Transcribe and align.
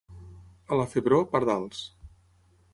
A 0.77 0.79
la 0.79 0.87
Febró, 0.95 1.21
pardals. 1.35 1.85